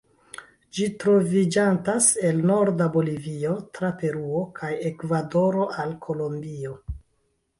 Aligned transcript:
Ĝi 0.75 0.85
troviĝantas 1.01 2.07
el 2.29 2.39
norda 2.51 2.87
Bolivio, 2.95 3.51
tra 3.79 3.91
Peruo 3.99 4.41
kaj 4.61 4.71
Ekvadoro 4.93 5.67
al 5.85 5.93
Kolombio. 6.07 6.73